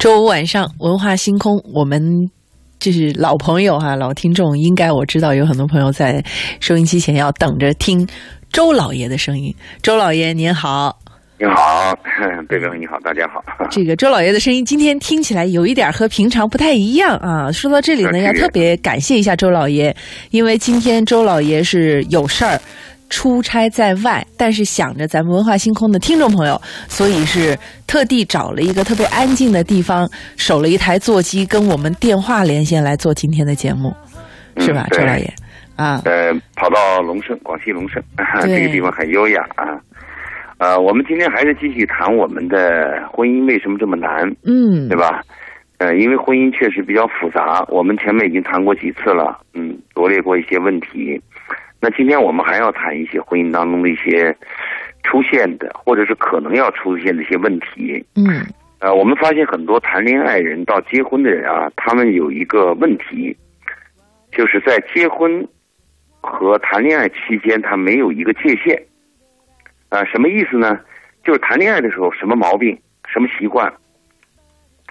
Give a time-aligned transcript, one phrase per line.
[0.00, 2.02] 周五晚上，文化星空，我们
[2.78, 6.24] 就是老朋友哈，老听众，应该我知道有很多朋友在
[6.58, 8.08] 收音机前要等着听
[8.50, 9.54] 周老爷的声音。
[9.82, 10.98] 周老爷您好，
[11.38, 11.94] 你好，
[12.48, 13.44] 贝贝你好，大家好。
[13.70, 17.52] 这个周老爷的声音今天听起来有一点和平常不太一样啊。
[17.52, 19.94] 说到这里呢，要特别感谢一下周老爷，
[20.30, 22.58] 因为今天周老爷是有事儿。
[23.10, 26.58] 出差在外，但是想着咱们文化星空的听众朋友，
[26.88, 33.92] 所以是特地找了一个特别安静的地方，守了一台座机，跟我们电话连线来做今天的节目，
[34.58, 35.30] 是吧，周老爷？
[35.76, 38.02] 啊，呃，跑到龙胜，广西龙胜，
[38.42, 39.80] 这个地方很优雅啊。
[40.58, 45.22] 呃，我们今天还是继续谈我们的婚姻为什么这么难，嗯，对吧？
[45.78, 51.18] 呃，因为婚姻确实比较复杂，我们前面已经谈过几次了，嗯，罗列过一些问题。
[51.80, 54.36] 那今天我们还要谈一些婚姻当中的一些
[55.02, 58.04] 出现的，或者是可能要出现的一些问题。
[58.16, 58.44] 嗯，
[58.80, 63.34] 呃，我们发现很多谈恋爱人到结婚的人啊，他们有一个问题，
[64.30, 65.46] 就是在结婚
[66.20, 68.80] 和谈恋爱期间，他没有一个界限。
[69.88, 70.78] 啊，什么意思呢？
[71.24, 73.72] 就是谈恋爱的时候什么毛病、什么习惯，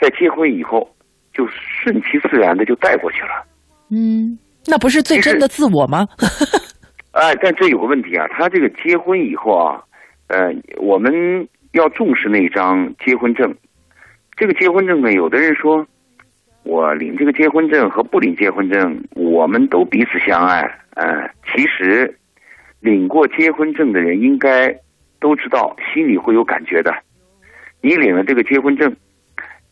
[0.02, 0.88] 在结婚以后
[1.34, 3.46] 就顺其自然的就带过去了。
[3.90, 6.08] 嗯，那不是最真的自我吗？
[7.20, 9.84] 哎，但这有个问题啊，他这个结婚以后啊，
[10.28, 13.54] 呃，我们要重视那张结婚证。
[14.38, 15.86] 这个结婚证呢，有的人说，
[16.64, 20.62] 我领这个结婚证和不领结婚证，我们都彼此相爱。
[20.92, 22.18] 哎，其实
[22.80, 24.74] 领过结婚证的人应该
[25.20, 26.96] 都知道，心里会有感觉的。
[27.82, 28.96] 你领了这个结婚证，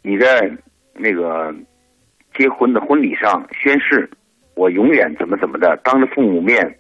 [0.04, 0.52] 你在
[0.96, 1.56] 那个
[2.36, 4.10] 结婚的婚礼上宣誓，
[4.56, 6.78] 我永远怎么怎么的，当着父母面。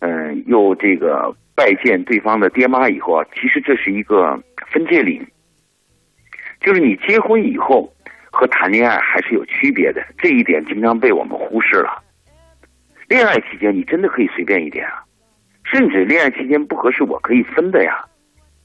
[0.00, 4.42] 嗯，又这个拜见对方的爹妈以后啊，其实这是一个
[4.72, 5.26] 分界岭，
[6.58, 7.92] 就是你结婚以后
[8.30, 12.02] 和谈恋爱还是有区别的，这一点经常被我们忽视了。
[13.08, 15.04] 恋爱期间你真的可以随便一点啊，
[15.64, 18.02] 甚至恋爱期间不合适我可以分的呀，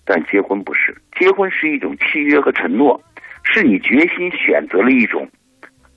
[0.06, 3.02] 但结婚不是，结婚是一种契约和承诺，
[3.44, 5.28] 是你决心选择了一种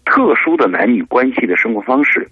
[0.05, 2.29] 特殊的男女关系的生活方式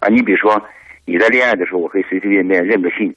[0.00, 0.62] 啊，你比如说。
[1.10, 3.12] 你在恋爱的时候，我可以随随便便任个性，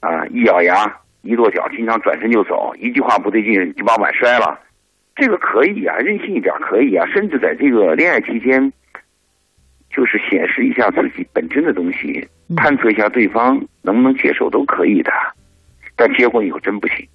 [0.00, 4.60] 啊，一咬牙一跺脚，经常转身就走，一句话不对劲就把碗摔了，
[5.16, 8.70] 这个可以啊，任性一点可以啊，甚至在这个恋爱期间，
[9.88, 12.28] 就是显示一下自己本真的东西，
[12.58, 15.10] 探测一下对方能不能接受都可以的，
[15.96, 17.08] 但结婚以后真不行。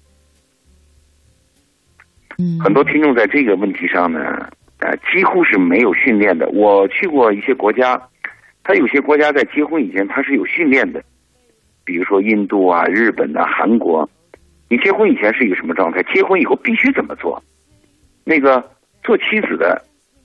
[2.38, 4.50] 嗯，很多听众在这个问题上呢，
[4.80, 6.48] 呃，几乎是没有训练的。
[6.48, 8.02] 我去过一些国家。
[8.66, 11.00] 他有些国家在结婚以前他是有训练的，
[11.84, 14.10] 比如说印度啊、日本啊、韩国，
[14.68, 16.02] 你结婚以前是一个什么状态？
[16.12, 17.40] 结婚以后必须怎么做？
[18.24, 18.68] 那个
[19.04, 19.80] 做妻子的，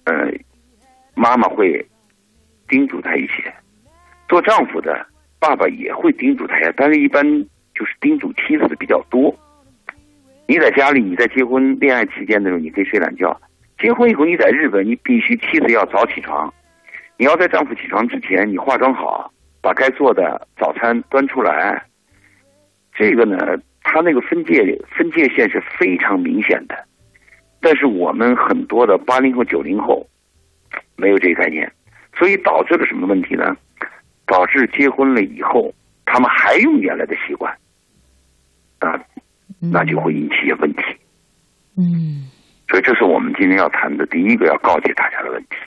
[0.05, 0.31] 呃，
[1.13, 1.85] 妈妈会
[2.67, 3.43] 叮嘱他一些；
[4.27, 5.05] 做丈夫的
[5.39, 6.73] 爸爸也会叮嘱他呀。
[6.75, 7.23] 但是，一般
[7.75, 9.37] 就是叮嘱妻子的比较多。
[10.47, 13.29] 你在家里，你在结婚恋爱期间的时候，你可以睡懒觉；
[13.77, 16.51] 结婚以后，你在日本，你必须妻子要早起床。
[17.21, 21.85] 你要在丈夫起床之前，你化妆好，把该做的早餐端出来。
[22.95, 23.37] 这个呢，
[23.83, 26.75] 他那个分界分界线是非常明显的。
[27.59, 30.03] 但是我们很多的八零后、九零后
[30.95, 31.71] 没有这个概念，
[32.17, 33.55] 所以导致了什么问题呢？
[34.25, 35.71] 导致结婚了以后，
[36.05, 37.55] 他们还用原来的习惯，
[38.79, 38.99] 啊，
[39.59, 40.81] 那就会引起一些问题。
[41.77, 42.31] 嗯，
[42.67, 45.57] 所以这是我们今天要谈的第一个要告诫大家的问题。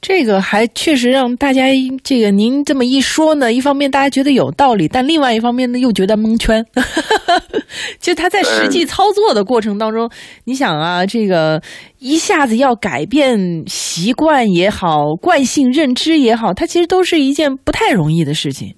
[0.00, 1.64] 这个还确实让大家，
[2.04, 6.64] 这个您这么一说呢，一方面大家觉得有道理，但另外一方面呢又觉得蒙圈。
[7.98, 10.08] 就他在实际操作的过程当中，
[10.44, 11.60] 你想啊，这个
[11.98, 18.74] 一下子要改变习惯也好，惯性认知也好，它其实都是一件不太容易的事情。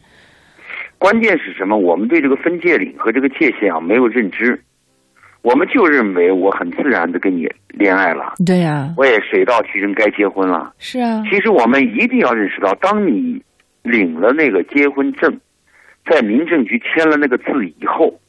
[0.99, 1.77] 关键是什么？
[1.79, 4.63] 我们对这个分界岭和这个界限啊没有认知。
[5.43, 10.75] 我们就认为我很自然的跟你恋爱了，对呀，我也水到渠成该结婚了。
[10.79, 13.43] 是啊，其实我们一定要认识到，当你
[13.83, 15.41] 领了那个结婚证，
[16.05, 17.45] 在民政局签了那个字
[17.79, 18.21] 以后，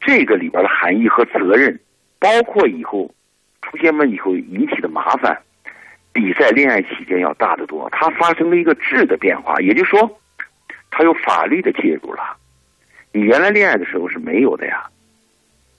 [0.00, 1.78] 这个里边的含义和责任，
[2.18, 3.14] 包括以后
[3.62, 5.38] 出现问题后引起的麻烦，
[6.12, 7.88] 比在恋爱期间要大得多。
[7.92, 10.20] 它发生了一个质的变化，也就是说，
[10.90, 12.36] 它有法律的介入了。
[13.12, 14.82] 你原来恋爱的时候是没有的呀。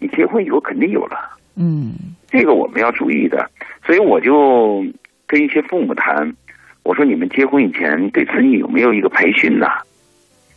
[0.01, 1.93] 你结婚以后肯定有了，嗯，
[2.27, 3.47] 这个我们要注意的，
[3.85, 4.83] 所以我就
[5.27, 6.35] 跟一些父母谈，
[6.81, 9.67] 我说你们结婚以前对子女有没有一个培训呢？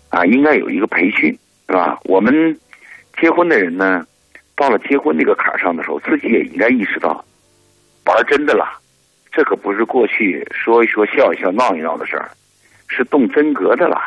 [0.08, 1.30] 啊，应该有一个培训，
[1.68, 2.00] 是吧？
[2.04, 2.58] 我们
[3.20, 4.06] 结婚的人呢，
[4.56, 7.22] 到了结婚这个坎上的时候，自己也应该意识到，
[8.06, 8.80] 玩真的了，
[9.30, 12.30] 这可不是过去说一说、笑一笑、闹一闹的事儿，
[12.88, 13.98] 是动真格的了。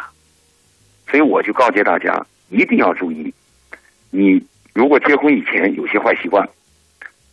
[1.07, 3.31] 所以我就告诫大家，一定要注意，
[4.09, 4.41] 你
[4.77, 6.47] 如果结婚以前有些坏习惯，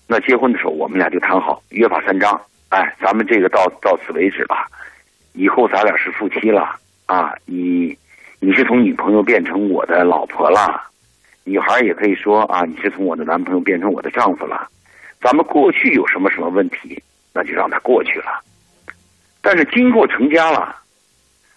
[0.07, 4.67] 那结婚的时候我们俩就谈好，约法三章，哎，咱们这个到到此为止吧，
[5.35, 6.75] 以后咱俩是夫妻了
[7.05, 7.95] 啊，你
[8.41, 10.81] 你是从女朋友变成我的老婆了。
[11.45, 14.67] 女孩也可以说啊，你是从我的男朋友变成我的丈夫了。
[15.21, 16.99] 咱们过去有什么什么问题，
[17.35, 18.41] 那就让它过去了。
[19.43, 20.75] 但是经过成家了，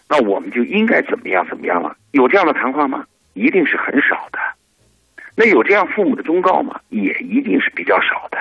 [0.06, 1.96] 那我们就应该怎么样怎么样了？
[2.10, 3.06] 有这样的谈话吗？
[3.32, 4.38] 一定是很少的。
[5.40, 6.80] 那有这样父母的忠告吗？
[6.88, 8.36] 也一定是比较少的。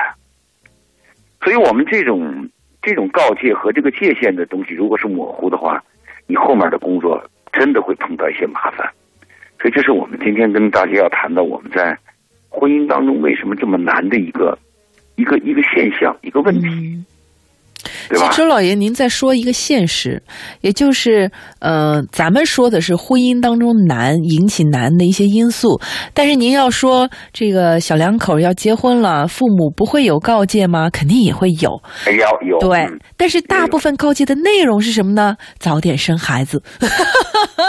[1.43, 2.49] 所以我们这种
[2.81, 5.83] 这种告诫和这个界限的东西，如果是模糊的话，
[6.25, 7.23] 你后面的工作
[7.53, 8.89] 真的会碰到一些麻烦。
[9.61, 11.95] 所以，这是我们今天跟大家要谈的，我们在
[12.49, 14.57] 婚姻当中为什么这么难的一个
[15.17, 17.05] 一个一个现象，一个问题。
[18.09, 18.29] 对吧？
[18.31, 20.21] 周老爷，您在说一个现实，
[20.61, 25.79] 也就是，呃，咱们说的是婚姻当中难引起难的一些因素，
[26.13, 30.89] 但是您要说这个小两口要结婚了，父母不会有告诫吗？
[30.89, 32.59] 肯定也会有，要有。
[32.59, 32.87] 对，
[33.17, 35.35] 但是大部分告诫的内容是什么呢？
[35.57, 36.61] 早点生孩子。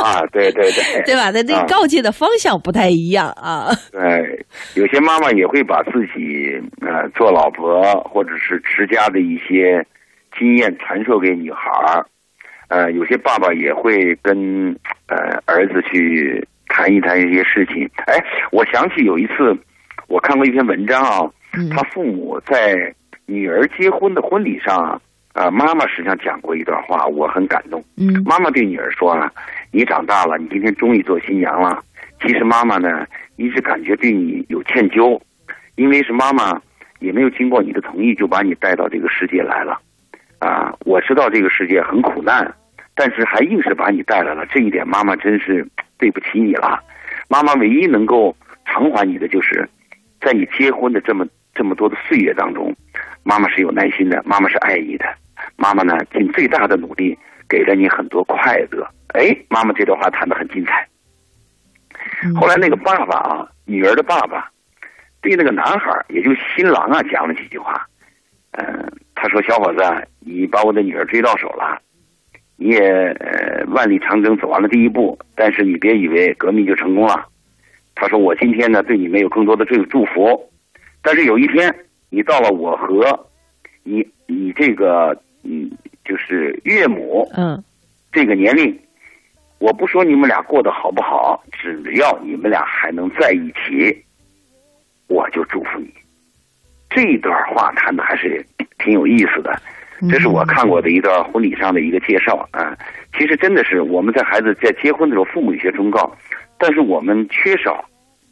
[0.02, 1.30] 啊，对对对， 对吧？
[1.30, 3.70] 那那告诫的方向不太一样啊。
[3.90, 9.84] 对，有些妈妈也会把自己呃做老婆或者是持家的一些。
[10.38, 12.06] 经验传授给女孩儿，
[12.68, 14.74] 呃，有些爸爸也会跟
[15.08, 17.90] 呃儿子去谈一谈一些事情。
[18.06, 18.14] 哎，
[18.52, 19.56] 我想起有一次，
[20.06, 21.30] 我看过一篇文章啊，
[21.74, 22.94] 他父母在
[23.26, 25.00] 女儿结婚的婚礼上
[25.32, 27.82] 啊，妈妈实际上讲过一段话，我很感动。
[27.96, 29.32] 嗯，妈妈对女儿说啊
[29.72, 31.82] ：“你长大了，你今天终于做新娘了。
[32.20, 33.06] 其实妈妈呢，
[33.36, 35.20] 一直感觉对你有歉疚，
[35.76, 36.60] 因为是妈妈
[36.98, 39.80] 也没有经过你的同意就把你带到这个世界来了。”
[40.38, 42.54] 啊，我知道这个世界很苦难，
[42.94, 45.66] 但是还硬是把你带来了，这一点妈妈真是
[45.98, 46.80] 对不起你了。
[47.28, 49.68] 妈妈唯一能够偿还你的，就是
[50.20, 52.72] 在你结婚的这么这么多的岁月当中，
[53.24, 55.04] 妈妈是有耐心的，妈妈是爱你的，
[55.56, 57.18] 妈妈呢尽最大的努力
[57.48, 58.88] 给了你很多快乐。
[59.14, 60.86] 哎，妈妈这段话谈得很精彩。
[62.40, 64.48] 后来那个爸爸啊，女儿的爸爸，
[65.20, 67.84] 对那个男孩，也就新郎啊，讲了几句话，
[68.52, 68.92] 嗯。
[69.20, 69.82] 他说：“小伙子，
[70.20, 71.82] 你把我的女儿追到手了，
[72.56, 72.80] 你也
[73.18, 77.26] 呃万里长征走完了第一步，但是你别以为革命就成功了。”
[77.96, 80.48] 他说：“我今天呢对你没有更多的这个祝福，
[81.02, 81.74] 但是有一天
[82.10, 83.28] 你到了我和
[83.82, 85.68] 你你这个嗯
[86.04, 87.60] 就是岳母嗯
[88.12, 88.78] 这个年龄，
[89.58, 94.04] 我不说你们俩过得好不好，只要你们俩还能在一起，
[95.08, 95.92] 我就祝福你。”
[96.98, 98.44] 这一段话谈的还是。
[98.80, 99.60] 挺有意思的，
[100.08, 102.76] 这是我看过的一段婚礼上的一个介绍啊。
[103.12, 106.16] 其实真的是我们在孩子在结婚的时候，父母有些忠告，
[106.58, 107.84] 但是我们缺少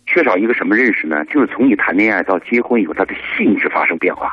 [0.06, 1.24] 缺少一个什么认识呢？
[1.26, 4.32] 就是从你谈恋爱到结婚以后，它的性质发生变化。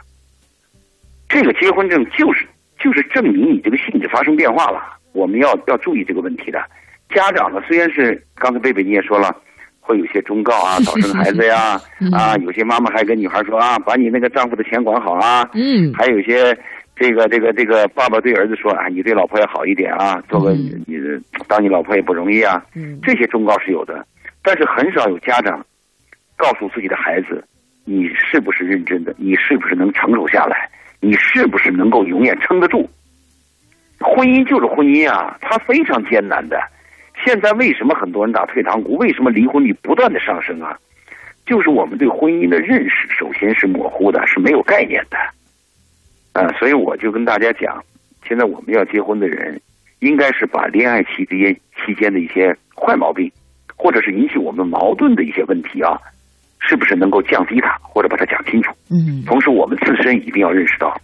[1.27, 2.45] 这个结婚证就是
[2.79, 4.83] 就是证明你这个性质发生变化了。
[5.13, 6.63] 我们要要注意这个问题的。
[7.09, 9.35] 家长呢，虽然是刚才贝贝你也说了。
[9.85, 11.77] 会有些忠告啊， 早生孩子呀，
[12.13, 16.57] 啊，有些妈妈还跟女孩说啊，把你那个丈夫的钱管好啊，嗯，还有些
[16.95, 20.71] 这个这个这个爸爸对儿子说啊，你对老婆要好一点啊，做个你
[21.47, 24.05] 当你老婆也不容易啊，嗯，这些忠告是有的，
[24.41, 25.63] 但是很少有家长
[26.37, 27.43] 告诉自己的孩子，
[27.83, 30.69] 你是不是认真的，你是不是能承受下来，
[31.01, 32.89] 你是不是能够永远撑得住？
[33.99, 36.57] 婚姻就是婚姻啊，它非常艰难的。
[37.25, 38.95] 现在为什么很多人打退堂鼓？
[38.97, 40.77] 为什么离婚率不断的上升啊？
[41.45, 45.17] 就是我们对婚姻的认识首先是模糊的，是没有概念的。
[46.33, 47.83] 啊，所以我就跟大家讲，
[48.27, 49.59] 现在我们要结婚的人，
[49.99, 53.31] 应该是把恋爱期间期间的一些坏毛病，
[53.75, 55.99] 或者是引起我们矛盾的一些问题啊，
[56.59, 58.71] 是不是能够降低它，或者把它讲清楚？
[58.89, 59.23] 嗯。
[59.25, 60.99] 同时，我们自身一定要认识到，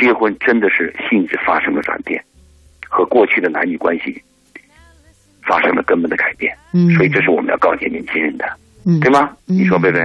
[0.00, 2.22] 结婚真的是性质发生了转变，
[2.88, 4.22] 和过去的男女关系。
[5.46, 8.44] 发生了根本的改变，嗯，所以这是我们要告诫年轻人的，
[8.86, 9.30] 嗯，对吗？
[9.46, 10.00] 你说，贝贝？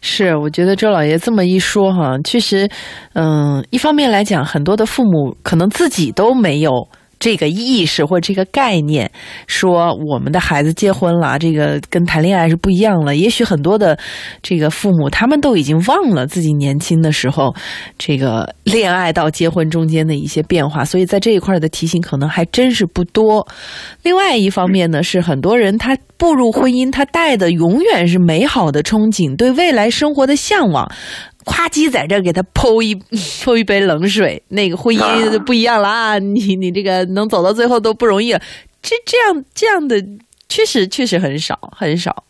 [0.00, 2.68] 是，我觉得周老爷这么一说，哈，确实，
[3.14, 6.88] 嗯，一方面来讲，很多的父母可能自己都没有。
[7.18, 9.10] 这个意识或这个概念，
[9.46, 13.16] 说我们的孩子结婚了，这个跟谈恋爱是不一样了。
[13.16, 13.98] 也许很多的
[14.42, 17.54] 这个父母，他们都已经忘了自己年轻的时候，
[17.98, 23.46] 这个恋爱到结婚中间的一些变化，所以在这一块的提醒可能还真是不多。
[24.02, 30.90] 另外一方面呢，是很多人他步入婚姻，他带的永远是美好的憧憬，对未来生活的向往。
[31.48, 32.94] 夸叽在这儿给他泼一
[33.42, 36.18] 泼一杯冷水，那个婚姻就不一样了啊！
[36.18, 38.40] 你你这个能走到最后都不容易了，
[38.82, 39.96] 这这样这样的
[40.48, 42.24] 确实确实很少很少。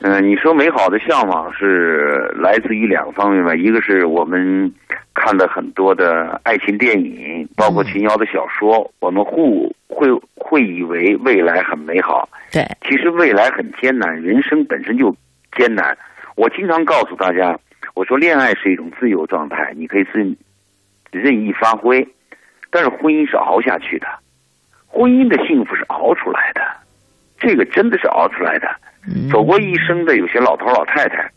[0.00, 4.72] 嗯，你说美好的向往是来自于两个方面吧，一个是我们
[5.12, 12.28] 看的很多的爱情电影，包括秦瑶的小说，我们互会会以为未来很美好。
[12.52, 15.14] 对，其实未来很艰难，人生本身就
[15.56, 15.96] 艰难。
[16.36, 17.58] 我经常告诉大家。
[17.98, 20.36] 我说，恋爱是一种自由状态，你可以自
[21.10, 22.06] 任意发挥，
[22.70, 24.06] 但是婚姻是熬下去的，
[24.86, 26.62] 婚姻的幸福是熬出来的，
[27.40, 28.68] 这个真的是熬出来的。
[29.32, 31.28] 走过一生的有些老头老太太，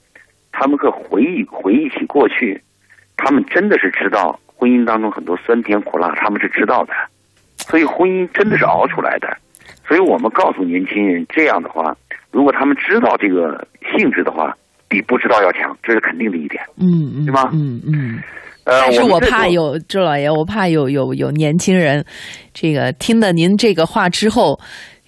[0.52, 2.62] 他们可回忆回忆起过去，
[3.18, 6.94] 他们真的是知道婚姻当中很多酸甜苦辣，他们是知道的，
[7.58, 9.36] 所以婚姻真的是熬出来的。
[9.88, 11.98] 所以我们告诉年轻人，这样的话，
[12.30, 14.56] 如果他们知道这个性质的话。
[14.92, 17.50] 比不知道要强，这是肯定的一点，嗯嗯，对吗？
[17.54, 18.20] 嗯嗯。
[18.66, 22.06] 呃，但是我怕有周老爷，我怕有有有年轻人，
[22.54, 24.60] 这个听了您这个话之后，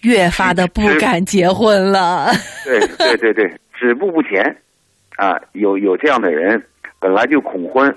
[0.02, 2.32] 越发的不敢结婚了。
[2.66, 3.46] 对对对对，
[3.78, 4.44] 止步不前
[5.18, 5.38] 啊！
[5.52, 6.64] 有有这样的人，
[7.00, 7.96] 本来就恐婚，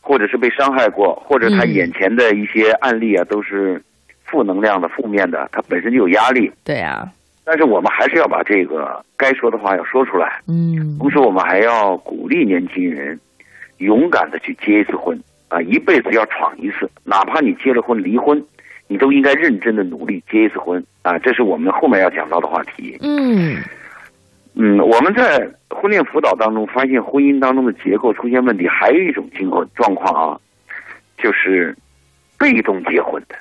[0.00, 3.82] 或者是被伤害过，或者他眼前的一些案例啊，都是
[4.24, 6.48] 负能量的、负面的，他本身就有压力。
[6.62, 7.10] 对呀。
[7.44, 10.40] 但是我们还是要把这个该说的话要说出来。
[10.46, 10.96] 嗯。
[10.98, 13.18] 同时，我们还要鼓励年轻人
[13.78, 15.60] 勇敢的去结一次婚啊！
[15.62, 18.40] 一辈子要闯一次，哪怕你结了婚离婚，
[18.86, 21.18] 你都应该认真的努力结一次婚啊！
[21.18, 22.96] 这是我们后面要讲到的话题。
[23.00, 23.56] 嗯。
[24.54, 30.38] 嗯，我们在婚恋辅导当中发现，婚姻当中的结构出现问题，还有一种情况状况啊，
[31.16, 31.76] 就是
[32.38, 33.34] 被动结婚的。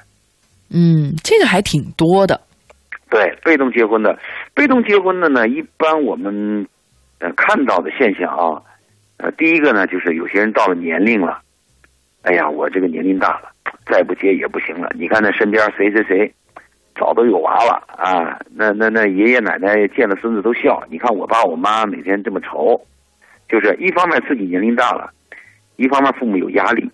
[0.73, 2.39] 嗯，这个还挺多的。
[3.11, 4.17] 对，被动结婚的，
[4.55, 6.65] 被动结婚的呢，一般我们
[7.19, 8.63] 呃看到的现象啊，
[9.17, 11.41] 呃，第一个呢，就是有些人到了年龄了，
[12.21, 13.51] 哎呀，我这个年龄大了，
[13.85, 14.89] 再不结也不行了。
[14.95, 16.33] 你看那身边谁谁谁，
[16.95, 20.81] 早都有娃了啊，那那那爷爷奶奶见了孙子都笑。
[20.89, 22.81] 你看我爸我妈每天这么愁，
[23.49, 25.11] 就是一方面自己年龄大了，
[25.75, 26.89] 一方面父母有压力，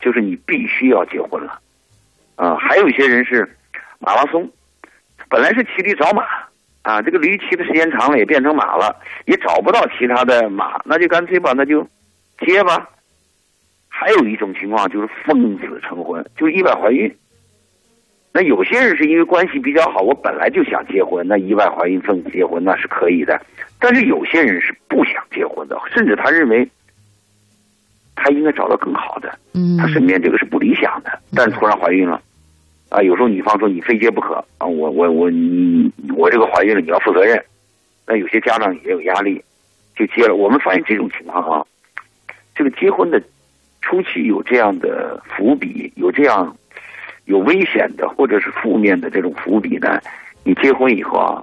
[0.00, 1.60] 就是你必须要结婚了，
[2.36, 3.46] 啊，还有一些人是
[3.98, 4.50] 马拉松。
[5.28, 6.24] 本来是骑驴找马，
[6.82, 8.94] 啊，这个驴骑的时间长了也变成马了，
[9.24, 11.86] 也找不到其他的马，那就干脆吧，那就
[12.38, 12.88] 接吧。
[13.88, 17.12] 还有一种情况就是奉子成婚，就意外怀孕。
[18.32, 23.40] 那有些人是因为关系比较好，我本来就想结婚，那意外怀孕奉子结婚那是可以的。
[23.80, 26.68] 但是有些人是不想结婚的，甚至他认为
[28.14, 29.38] 他应该找到更好的，
[29.78, 32.20] 他身边这个是不理想的，但是突然怀孕了。
[32.88, 37.42] 啊，有时候女方说你非结不可啊，我我我你我这个怀孕了，你要负责任。
[38.06, 39.42] 那有些家长也有压力，
[39.96, 40.36] 就结了。
[40.36, 41.66] 我们发现这种情况啊，
[42.54, 43.20] 这个结婚的
[43.82, 46.56] 初期有这样的伏笔，有这样
[47.24, 50.00] 有危险的或者是负面的这种伏笔呢，
[50.44, 51.42] 你结婚以后啊，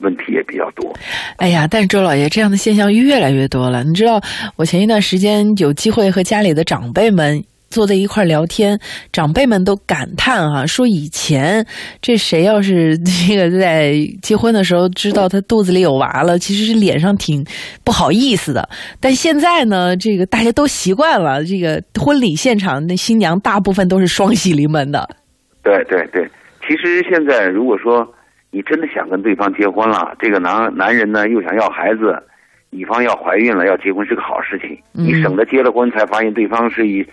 [0.00, 0.94] 问题也比较多。
[1.38, 3.82] 哎呀，但是周老爷这样的现象越来越多了。
[3.82, 4.20] 你知道，
[4.56, 7.42] 我前一段时间有机会和家里的长辈们。
[7.70, 8.78] 坐在一块聊天，
[9.12, 11.66] 长辈们都感叹啊，说以前
[12.00, 17.44] 这谁要是这个在结婚的时候知道他肚子里有娃了，其实是脸上挺
[17.84, 18.68] 不好意思的。
[19.00, 25.06] 但现在呢，这个大家都习惯了，这个婚礼现场那新娘大部分都是双喜临门的。
[25.62, 26.26] 对对对，
[26.66, 28.06] 其实现在如果说
[28.50, 32.16] 你真的想跟对方结婚了，这个男男人呢又想要孩子，
[32.70, 37.04] 女方要怀孕了要结婚是个好事情，你省得结了婚才发现对方是以。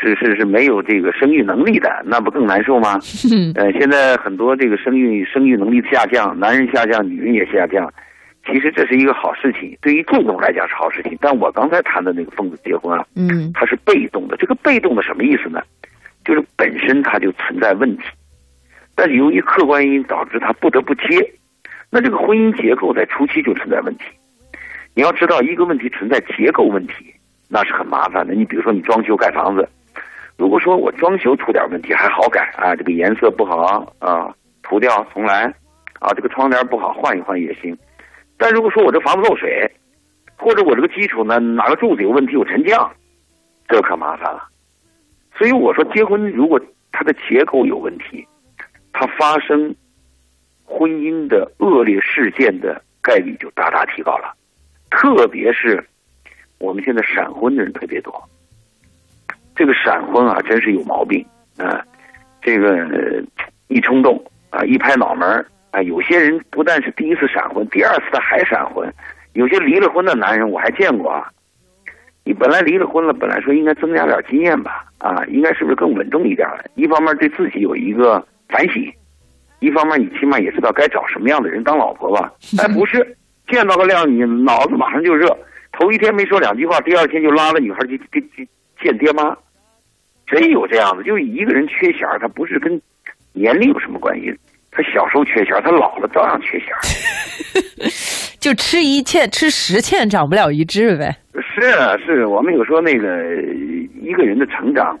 [0.00, 2.98] 是是是没有这个生育能力的，那不更难受吗？
[3.54, 7.92] 呃，现在很多这个生育生育能力下降，男人下降，女人也下降。
[8.46, 11.16] 其实这是一个好事情，对于这种来讲是好事情。
[11.20, 14.36] 但我刚才谈的那个疯子结婚啊，嗯，它是被动的。
[14.38, 15.60] 这个被动的什么意思呢？
[16.24, 18.04] 就是本身他就存在问题，
[18.94, 21.32] 但是由于客观原因导致他不得不结。
[21.90, 24.04] 那这个婚姻结构在初期就存在问题。
[24.94, 26.94] 你要知道，一个问题存在结构问题，
[27.48, 28.34] 那是很麻烦的。
[28.34, 29.68] 你比如说，你装修盖房子。
[30.40, 35.44] 如果说我装修出点问题还好改啊，这个颜色不好啊，涂掉重来，
[35.98, 37.76] 啊，这个窗帘不好换一换也行。
[38.38, 39.70] 但如果说我这房子漏水，
[40.38, 42.90] 或者我这个基础呢哪个柱子有问题有沉降，
[43.68, 44.48] 这可麻烦了。
[45.36, 46.58] 所以我说结婚如果
[46.90, 48.26] 它的结构有问题，
[48.94, 49.76] 它发生
[50.64, 54.34] 婚姻的恶劣事件的概率就大大提高了。
[54.90, 55.86] 特别是
[56.56, 58.26] 我们现在闪婚的人特别多。
[59.60, 61.22] 这个闪婚啊，真是有毛病
[61.58, 61.84] 啊！
[62.40, 63.22] 这个
[63.68, 65.28] 一冲动啊，一拍脑门
[65.70, 68.90] 啊，有些人不但是第一次闪婚，第二次他还闪婚。
[69.34, 71.28] 有些离了婚的男人我还见过啊。
[72.24, 76.64] 你本来离了婚了，本来说应该增加点经验吧，啊，应该是不是更稳重一点了？
[76.74, 78.90] 一方面对自己有一个反省，
[79.58, 82.32] 一方面你起码也知道该找什么样的人当老婆吧？
[82.58, 83.14] 哎，不是，
[83.46, 85.36] 见到个靓女，脑子马上就热，
[85.72, 88.48] 头一天没说两句话，第二天就拉着女孩去去去
[88.82, 89.36] 见爹妈，
[90.30, 91.02] 真有这样的。
[91.02, 92.80] 就一个人缺弦他不是跟
[93.32, 94.32] 年龄有什么关系，
[94.70, 96.68] 他小时候缺弦他老了照样缺弦
[98.40, 101.14] 就吃一堑，吃十堑，长不了一智呗。
[101.34, 103.34] 是啊，是我们有说那个
[104.00, 104.98] 一个人的成长，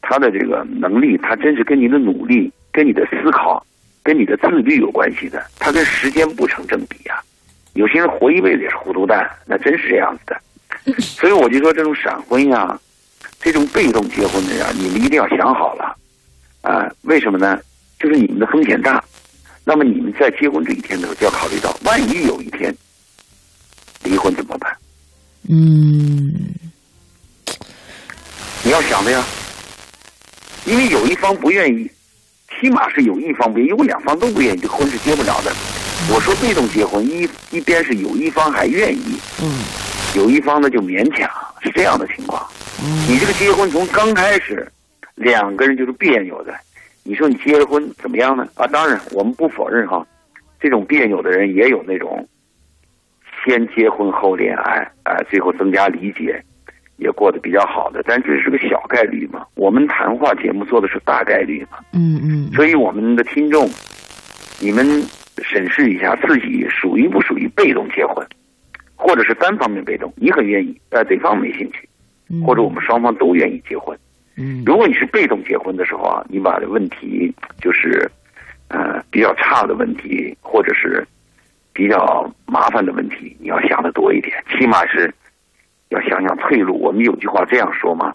[0.00, 3.62] 他的这个能力，他真是跟你的努力、跟你的思考、
[4.02, 5.44] 跟你的自律有关系的。
[5.58, 7.20] 他跟时间不成正比啊。
[7.74, 10.40] 有些人活一辈子也是糊涂蛋，那真是这样子的。
[10.98, 12.78] 所以我就说，这种闪婚呀，
[13.40, 15.96] 这种被动结婚的呀，你们一定要想好了
[16.62, 16.90] 啊。
[17.02, 17.58] 为什么呢？
[17.98, 19.02] 就是你们的风险大。
[19.64, 22.74] 那么你们在结婚这一天的时候，就要考虑到，万一有一天
[24.02, 24.76] 离婚怎么办？
[25.50, 26.32] 嗯，
[28.62, 29.22] 你要想的呀，
[30.64, 31.90] 因为有一方不愿意，
[32.58, 35.52] 起码是有一方不愿意，如果两方都不愿意，这婚是结不了的。
[36.10, 39.52] 我说被动结婚，一一边是有一方还愿意，嗯，
[40.14, 41.30] 有一方呢就勉强，
[41.62, 42.46] 是这样的情况。
[43.08, 44.66] 你这个结婚从刚开始，
[45.14, 46.54] 两个人就是别扭的，
[47.02, 48.48] 你说你结了婚怎么样呢？
[48.54, 50.06] 啊，当然我们不否认哈，
[50.60, 52.26] 这种别扭的人也有那种。
[53.44, 56.42] 先结婚后恋爱，啊，最后增加理解，
[56.96, 59.46] 也过得比较好的，但这是个小概率嘛。
[59.54, 61.78] 我们谈话节目做的是大概率嘛。
[61.92, 62.52] 嗯嗯。
[62.52, 63.70] 所以我们的听众，
[64.60, 64.84] 你们
[65.38, 68.26] 审视一下自己属于不属于被动结婚，
[68.96, 71.87] 或者是单方面被动，你很愿意，但对方没兴趣，
[72.46, 73.96] 或者我们双方都愿意结婚。
[74.36, 74.62] 嗯。
[74.66, 78.10] 如果你是被动结婚的时候啊，你把问题就是，
[78.68, 81.06] 呃，比较差的问题，或者是。
[81.74, 85.14] 比较麻烦的问题，你要想的多一点，起码是
[85.90, 86.76] 要想想退路。
[86.76, 88.12] 我们有句话这样说嘛：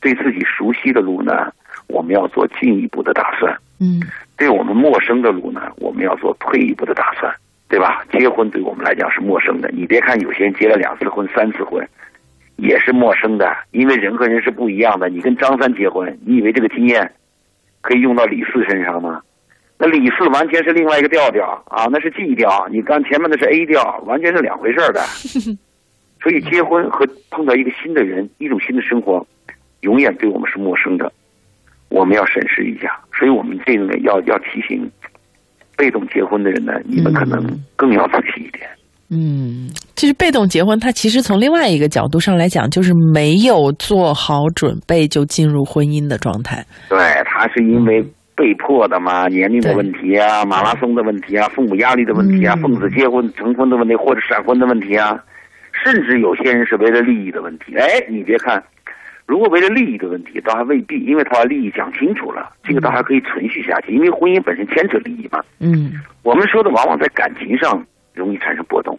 [0.00, 1.52] 对自己熟悉的路呢，
[1.88, 4.00] 我们要做进一步的打算；嗯，
[4.38, 7.30] 对我们陌生的路呢，我们要做退一步的打算，
[7.68, 8.02] 对吧？
[8.10, 11.86] 结婚对我们来讲是陌生的，你别看有些人结了两次婚、三次婚，
[12.62, 15.08] 也是陌生的，因为人和人是不一样的。
[15.08, 17.12] 你跟张三结婚，你以为这个经验
[17.80, 19.20] 可以用到李四身上吗？
[19.78, 25.00] 那李四完全是另外一个调调啊，那是 G 调，你刚前面的是 A 调，完全是两回事的。
[26.22, 29.26] 所以结婚和碰到一个新的人，一种新的生活，
[29.80, 31.12] 永远对我们是陌生的，
[31.88, 32.96] 我们要审视一下。
[33.12, 34.88] 所以我们这个呢，要要提醒
[35.76, 37.44] 被动结婚的人呢，你们可能
[37.74, 38.31] 更要仔细一点。
[39.12, 46.64] 嗯，其实被动结婚，它其实从另外一个角度上来讲，就是没有做好准备就进入婚姻的状态。
[46.88, 48.04] 对，他是因为。
[48.34, 55.22] 被迫的嘛，年龄的问题啊，马拉松的问题啊，父母压力的问题啊，奉子结婚成婚的问题，或者闪婚的问题啊，
[55.84, 57.76] 甚至有些人是为了利益的问题。
[57.76, 58.60] 哎，你别看，
[59.26, 65.38] 如果为了利益的问题，倒还未必，因为他把利益讲清楚了，这个倒还可以存续下去，因为婚姻本身牵扯利益嘛。
[65.60, 68.98] 嗯，我们说的往往在感情上容易产生波动，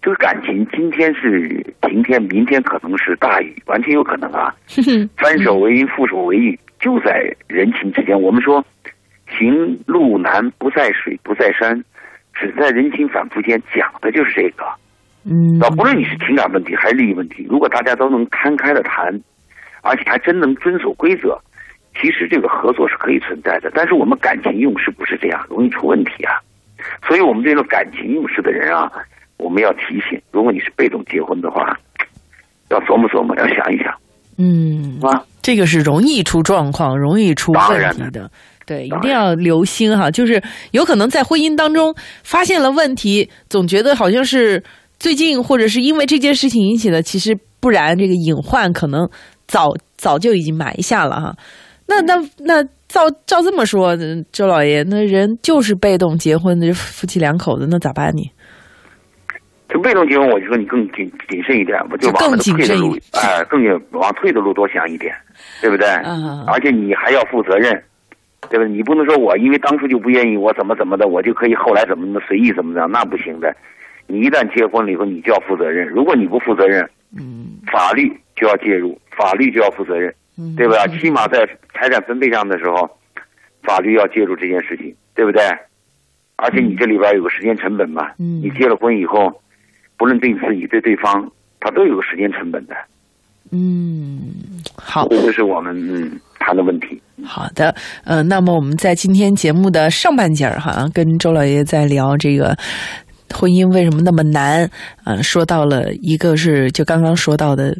[0.00, 4.54] 这个感情今天是晴天，明天可能是大雨，完全有可能啊。
[5.16, 6.58] 翻手为云，覆手为雨。
[6.80, 8.62] 就在人情之间，我们说，
[9.38, 11.82] 行路难不在水不在山，
[12.34, 14.64] 只在人情反复间，讲的就是这个。
[15.24, 19.18] 嗯，不论你是情感问题还是利益问题，如果大家都能摊开了谈，
[19.80, 21.40] 而且还真能遵守规则，
[21.98, 23.70] 其实这个合作是可以存在的。
[23.74, 26.36] 但是我们感情用事不是这样，容易出问题啊。
[27.06, 28.90] 所以我们这种感情用事的人啊，
[29.36, 31.78] 我们要提醒：如果你是被动结婚的话，
[32.70, 33.92] 要琢磨琢磨，要想一想。
[34.36, 38.30] 嗯，啊，这个是容易出状况、容易出问题的，
[38.66, 40.10] 对，一定要留心哈。
[40.10, 44.62] 就是有可能在婚姻当中发现了问题，总觉得好像是
[44.98, 49.08] 最近或者是因为这件事情引起的，其实不然，这个隐患可能
[49.46, 51.36] 早早就已经埋下了哈。
[51.86, 53.96] 那那那照照这么说，
[54.30, 58.30] 周老爷，那人就是被动结婚的夫妻两口子，那咋办呢？
[59.68, 65.12] 就被动结婚，我就说你更谨谨慎一点，我就往退的路，哎，更往退的路多想一点，
[65.60, 65.88] 对不对？
[66.04, 66.44] 嗯。
[66.46, 67.82] 而且你还要负责任，
[68.48, 68.64] 对吧？
[68.66, 73.52] 你不能说我因为当初就不愿意，我怎么怎么的，我就可以后来怎么怎么随意怎么着，那不行的。
[74.06, 75.88] 你一旦结婚了以后，你就要负责任。
[75.88, 80.14] 如果你不负责任，嗯，法律就要介入，法律就要负责任，
[80.56, 80.86] 对吧？
[81.00, 82.88] 起码在财产分配上的时候，
[83.62, 85.42] 法律要介入这件事情，对不对？
[86.36, 89.40] 而且你这里边有个时间成本嘛，你结了婚以后。
[89.96, 92.74] 不论对你自己对对方，他都有个时间成本的。
[93.52, 94.20] 嗯，
[94.74, 97.00] 好，这就是我们嗯谈的问题。
[97.24, 102.58] 好的，呃，那么我们在今天节目的上半截儿哈，跟周老爷在聊这个
[103.32, 104.68] 婚姻为什么那么难，
[105.04, 107.72] 嗯、说到了一个是就刚刚说到的。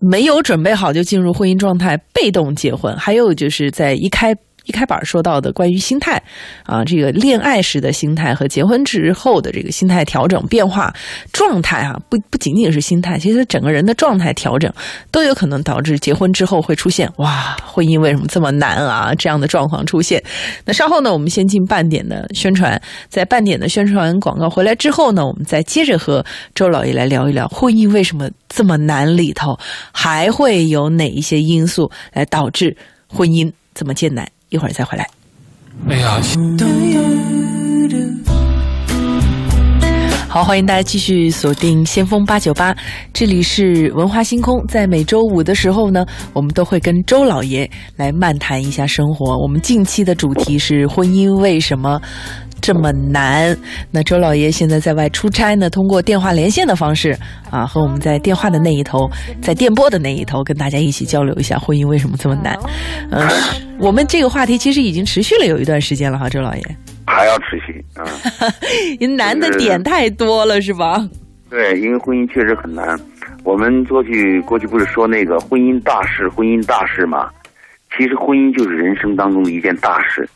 [0.00, 4.34] 没有准备好就进入婚姻状态，被动结婚；还有就是在一开
[4.64, 6.22] 一开板说到的关于心态
[6.64, 10.94] 啊，这个恋爱时的心态和结婚之后的这个心态调整变化
[11.32, 14.72] 状态啊，不不仅仅是心态，其实整个人的状态调整
[15.10, 20.22] 都有可能导致结婚之后会出现哇，婚姻为什么这么难啊这样的状况出现。
[20.64, 29.58] 那稍后呢，我们先进半点的宣传，在半点的宣传广告回来之后呢，我们再接着和周老爷来聊一聊婚姻为什么这么难里头，
[29.92, 32.76] 还会有哪一些因素来导致
[33.08, 34.28] 婚姻这么艰难。
[34.50, 35.08] 一会儿再回来。
[35.88, 36.20] 哎呀，
[40.28, 42.72] 好，欢迎大家继续锁定先锋八九八，
[43.12, 44.64] 这里是文化星空。
[44.68, 49.36] 在每周五的时候呢，我们都会跟周老爷来漫谈一下生活。
[49.38, 52.00] 我们近期的主题是婚姻为什么
[52.60, 53.56] 这么难？
[53.90, 57.16] 那周老爷现在在外出差呢，通过电话连线的方式
[57.50, 59.08] 啊，和我们在电话的那一头，
[59.42, 62.58] 在电波的那一头，跟大家一起交流一下婚姻为什么这么难。
[63.10, 63.26] 嗯、
[63.78, 66.62] 我们这个话题其实已经持续了有一段时间了哈，周老爷。
[67.06, 68.04] 还要持续啊。
[69.00, 71.08] 您难的点太多了，是吧？
[71.48, 72.98] 对，因为婚姻确实很难。
[73.42, 77.28] 我们过去过去不是说那个婚姻大事，婚姻大事嘛？
[77.96, 80.28] 其实婚姻就是人生当中的一件大事。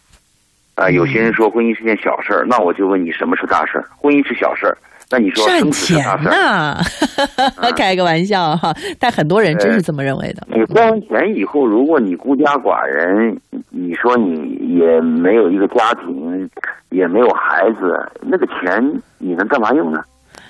[0.75, 3.85] 啊、有些人说婚姻是件小事儿，那我就问你，什么是大事儿？
[3.97, 4.77] 婚姻是小事儿，
[5.11, 6.33] 那你说赚钱大事儿？
[6.35, 10.47] 呐、 开个玩笑哈，但很多人真是这么认为的。
[10.49, 13.39] 你赚完钱以后，如果你孤家寡人，
[13.71, 16.51] 你说你也没有一个家庭，
[16.91, 20.03] 也没有孩子，那个钱你能干嘛用呢？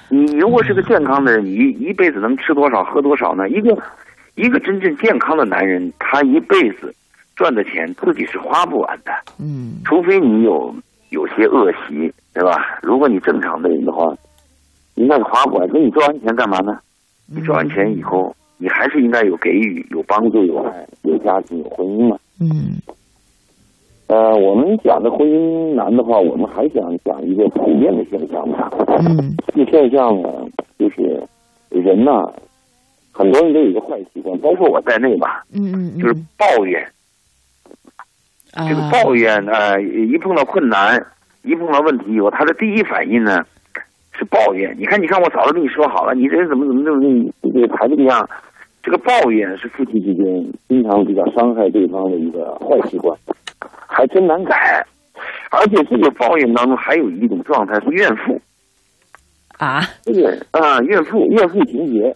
[0.08, 3.48] 你如果是个健康的人，你一一辈子能吃多少喝多少呢？
[3.50, 3.76] 一个
[4.36, 6.94] 一个真正健康的男人，他一辈子
[7.36, 10.74] 赚的钱自己是花不完的，嗯除非你有
[11.10, 12.78] 有些恶习，对吧？
[12.82, 14.14] 如果你正常的人的话，
[14.94, 15.68] 应该是花不完。
[15.72, 16.78] 那你赚完钱干嘛呢？
[17.26, 22.16] 你赚完钱以后，你还是应该有给予、有帮助、有爱、有家庭、有婚姻嘛。
[22.40, 22.76] 嗯
[24.06, 28.70] 呃，我们讲的婚姻难的话，我们还想讲一个普遍的现象吧。
[29.00, 30.28] 嗯这现象呢，
[30.78, 31.22] 就是
[31.70, 32.30] 人呐，
[33.12, 36.86] 很多人都有一个坏习惯，包括我在内吧，嗯嗯，就是抱怨。
[38.54, 41.04] 啊这个抱怨呃，一碰到困难，
[41.42, 43.44] 一碰到问题以后，他的第一反应呢
[44.12, 44.74] 是抱怨。
[44.78, 48.28] 你看，你看，我早就跟你说好了，你这人怎么怎么怎么这个还这个样？
[48.82, 50.24] 这个抱怨是夫妻之间
[50.68, 53.18] 经常比较伤害对方的一个坏习惯，
[53.86, 54.86] 还真难改。
[55.50, 58.38] 而且这个抱怨当中还有一种状态是怨妇，
[59.56, 62.14] 啊这个啊怨妇怨妇情节，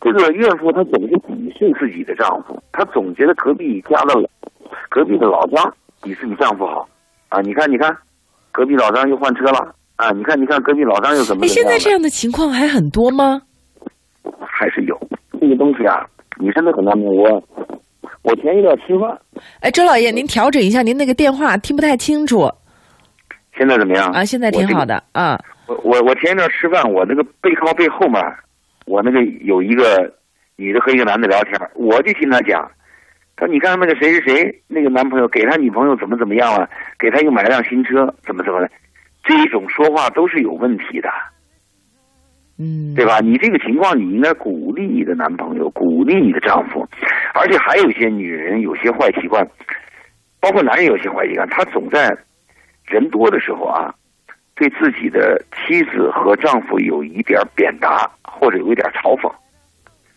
[0.00, 4.14] 这个怨妇她总是鄙视自己的丈夫，她总觉得隔壁家的
[4.88, 6.88] 隔壁的老张比自己丈夫好
[7.28, 7.40] 啊！
[7.40, 7.96] 你看，你看，
[8.52, 10.10] 隔壁老张又换车了啊！
[10.12, 11.48] 你看，你看，隔壁老张又怎么哎，怎么样？
[11.48, 13.42] 现在这样的情况还很多吗？
[14.40, 14.98] 还是有
[15.40, 16.06] 这个东西啊，
[16.40, 17.06] 你真的很难明。
[17.06, 17.42] 我
[18.22, 19.18] 我前一段吃饭，
[19.60, 22.50] 哎，周老爷，您调整一下您那个电话，听不太清楚
[23.56, 24.84] 现在怎么样啊，现在挺好。
[24.84, 25.38] 的啊。
[25.66, 28.22] 我我我前一段吃饭，我那个背靠背后面，
[28.86, 30.12] 我那个有一个
[30.56, 32.70] 女的和一个男的聊天，我就听他讲。
[33.36, 36.68] 他说：“你看那个谁谁谁，那个男朋友给他女朋友怎么怎么样了，
[36.98, 38.70] 给他又买了辆新车，怎么怎么的，
[39.22, 41.10] 这种说话都是有问题的。”
[42.58, 43.20] 嗯，对吧？
[43.20, 46.88] 你这个情况，你应该鼓励你的男朋友，鼓励你的丈夫，
[47.34, 49.46] 而且还有一些女人有些坏习惯，
[50.40, 52.08] 包括男人有些坏习惯，他总在
[52.86, 53.92] 人多的时候啊，
[54.54, 59.30] 对自己的妻子和丈夫有一点贬达或者有一点嘲讽，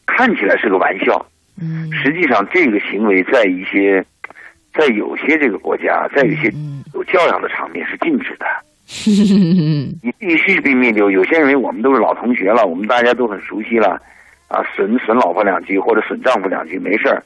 [0.06, 1.26] 看起来是个玩笑，
[1.62, 4.04] 嗯实际上这个行为在一些，
[4.74, 8.46] 在有些这个国家，在有些嗯有教养的场面是禁止的。
[9.06, 11.12] 嗯你必须避免流。
[11.12, 14.02] 有些人认为我们都是老同学了，我们大家都很熟悉了，
[14.48, 17.24] 啊，损损老婆两句或者损丈夫两句没事儿。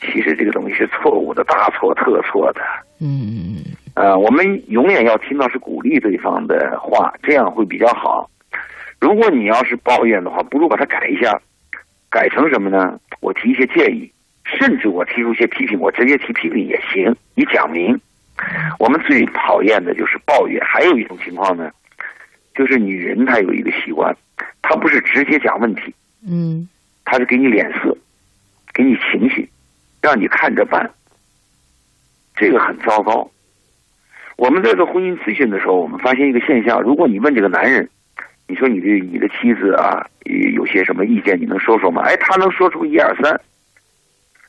[0.00, 2.60] 其实这个东西是错误的，大错特错的。
[3.00, 3.62] 嗯
[3.94, 8.30] 呃，我们永远要听到是鼓励对方的话，这样会比较好。
[9.00, 11.40] 如果你要是抱怨的话，不如把它改一下，
[12.10, 12.98] 改成什么呢？
[13.20, 14.10] 我提一些建议，
[14.44, 17.98] 甚至我提出一些批评，我直接提批评也行，你讲明。
[18.78, 20.62] 我们最讨厌的就是抱怨。
[20.64, 21.70] 还有一种情况呢，
[22.54, 24.16] 就是女人她有一个习惯，
[24.62, 25.92] 她不是直接讲问题，
[26.26, 26.68] 嗯
[27.04, 27.96] 她是给你脸色，
[28.72, 29.48] 给你情绪，
[30.00, 30.88] 让你看着办。
[32.36, 33.28] 这个很糟糕。
[34.36, 37.90] 我们在做婚姻咨询的时候，我们发现一个现象：如果你问这个男人，
[38.48, 40.04] 你说你对你的妻子啊
[40.54, 42.02] 有些什么意见，你能说说吗？
[42.02, 43.40] 哎，她能说出一二三。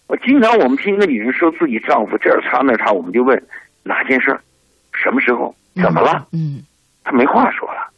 [0.08, 3.42] 我经常我们听一个女人说自己丈夫这儿差那儿差，我们就问
[3.84, 4.42] 哪件事儿，
[4.94, 6.28] 什么时候，怎么了？
[6.32, 6.64] 嗯。
[7.04, 7.92] 她没话说了，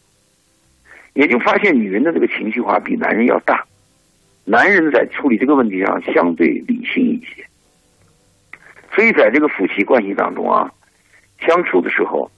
[1.14, 3.64] 也就发现女人的这个情绪化比男人要大，
[4.46, 7.46] 男人在处理这个问题上相对理性一些，
[8.96, 10.72] 所以在这个夫妻关系当中啊，
[11.46, 12.32] 相处的时候，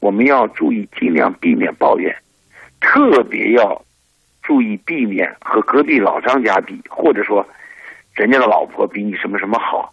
[0.00, 2.14] 我们要注意尽量避免抱怨，
[2.80, 3.82] 特别要
[4.42, 7.46] 注意避免和隔壁老张家比，或者说
[8.14, 9.92] 人家的老婆比你什么什么好。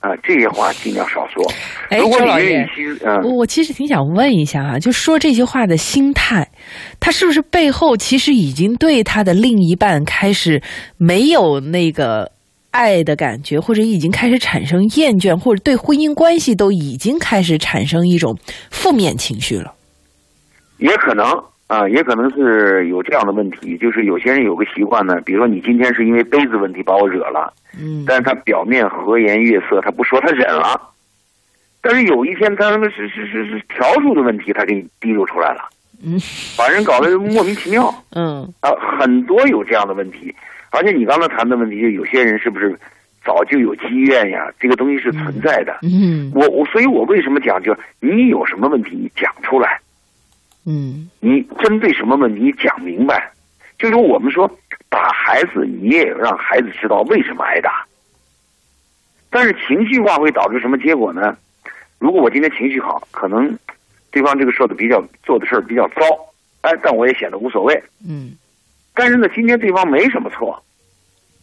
[0.00, 1.44] 啊，这些话尽量少说。
[1.90, 2.66] 哎如果周老爷
[3.22, 6.48] 我我其实挺想问一下啊，就说这些话的心态，
[6.98, 10.62] 他是不是背后其实已经对他的另一半开始
[10.96, 12.32] 没有那个
[12.70, 18.38] 爱的感觉，或者已经开始产生厌倦，或者对婚姻关系都已经开始产生一种
[18.70, 19.74] 负面情绪了？
[20.78, 21.26] 也可能
[21.70, 30.80] 啊，也可能是有这样的问题，就是有些人有个习惯呢，比如说你今天是因为杯子问题把我惹了，嗯但是他表面和颜悦色，他不说，他忍了。
[31.80, 35.60] 但是有一天他们是是是是条数的问题，他给你滴溜出来了，
[36.04, 36.18] 嗯
[36.58, 40.34] 把人搞得莫名其妙 嗯啊，很多有这样的问题。
[40.72, 42.76] 而且你刚才谈的问题，就有些人是不是
[43.24, 44.50] 早就有积怨呀？
[44.58, 45.78] 这个东西是存在的。
[45.82, 49.80] 嗯我我，所以我为什么讲，就你有什么问题，你讲出来。
[50.66, 53.32] 嗯你针对什么问题你讲明白，
[53.78, 54.50] 就是我们说
[54.88, 57.84] 打孩子，你也让孩子知道为什么挨打。
[59.30, 61.36] 但是情绪化会导致什么结果呢？
[61.98, 63.56] 如果我今天情绪好，可能
[64.10, 66.00] 对方这个说的比较做的事儿比较糟，
[66.62, 67.82] 哎，但我也显得无所谓。
[68.08, 68.32] 嗯
[68.92, 70.62] 但是呢，今天对方没什么错，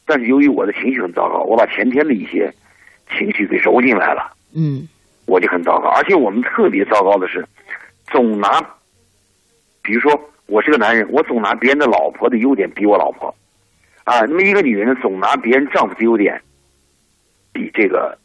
[0.05, 2.53] 但是由于我的情绪很糟糕，我把前天的一些
[3.17, 4.33] 情绪给揉进来了。
[4.53, 4.87] 嗯
[5.25, 5.87] 我就很糟糕。
[5.89, 7.47] 而且我们特别糟糕的是，
[8.07, 8.63] 总拿，
[9.87, 13.33] 比如说我是个男人，我总拿别人的老婆的优点比我老婆，
[14.03, 16.41] 啊，那么一个女人呢，总拿别人丈夫的优点
[17.53, 18.17] 比这个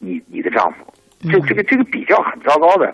[0.00, 0.78] 你你的丈夫，
[1.30, 2.92] 这这个这个比较很糟糕的。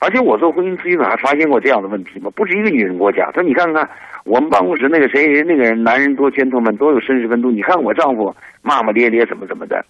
[0.00, 3.88] 而且我做婚姻咨询呢，还发现过这样的问题嘛，不止一个女人给我讲，说你看看
[4.24, 9.84] 我们办公室那个谁谁那个人，男人多 gentleman，多有绅士风度，你看我丈夫骂骂咧咧，怎么怎么的。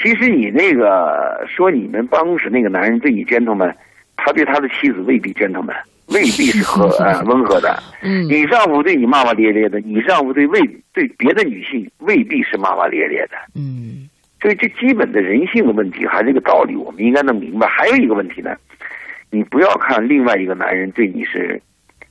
[0.00, 3.74] 其实你那个说你们办公室那个男人对你 gentleman，
[4.16, 5.76] 他对他的妻子未必 gentleman，
[6.12, 7.82] 未必是和呃温和的。
[8.02, 10.60] 嗯你丈夫对你骂骂咧咧的，你丈夫对未
[10.92, 13.36] 对别的女性未必是骂骂咧咧的。
[13.54, 14.08] 嗯
[14.40, 17.68] 所以这基本的人性的问题还是这个道理，我们应该能明白。
[17.68, 18.56] 还有一个问题呢，
[19.30, 21.62] 你不要看另外一个男人对你是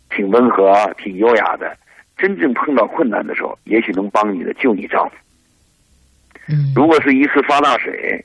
[0.10, 1.76] 挺温和、挺优雅的，
[2.18, 5.16] 真正碰到困难的时候，也许能帮你的就你丈夫。
[6.48, 8.24] 嗯如果是一次发大水，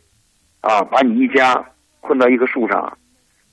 [0.61, 1.65] 啊，把你一家
[2.01, 2.97] 困到一棵树上，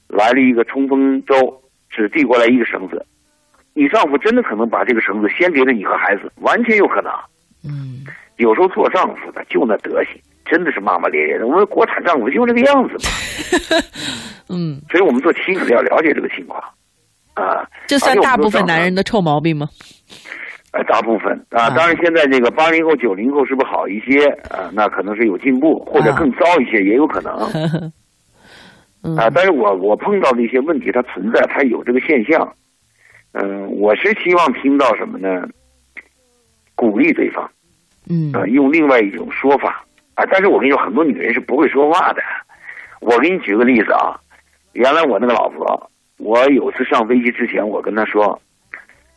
[0.07, 1.62] 来了一个冲锋舟，
[1.93, 3.05] 只递过来一个绳子，
[3.73, 7.11] 你丈夫真的可能把这个绳子先给了你和孩子，完全有可能。
[7.65, 8.03] 嗯
[8.37, 11.45] 有时候做丈夫的就那德行，真的是骂骂咧咧的。
[11.45, 13.79] 我们国产丈夫就这个样子嘛，
[14.49, 16.59] 嗯，所以我们做妻子要了解这个情况，
[17.35, 18.93] 啊，这算大部分男人。
[18.95, 19.69] 的臭毛病吗？
[20.71, 24.71] 呃，大部分啊，啊当然现在这个八零后、九零后是不是好一些啊？
[24.73, 27.31] 那可能是有进步，或者啊更糟一些也有可能。
[29.03, 32.53] 嗯啊，但是我我碰到的一些问题，它存在，它有这个现象。
[33.33, 35.47] 嗯、我是希望听到什么呢？
[36.75, 37.49] 鼓励对方，
[38.09, 39.83] 嗯呃，用另外一种说法
[40.15, 40.23] 啊。
[40.31, 42.21] 但是我跟你说，很多女人是不会说话的。
[43.01, 44.15] 我给你举个例子啊，
[44.73, 48.39] 原来我那个老婆，我有次上飞机之前，我跟她说，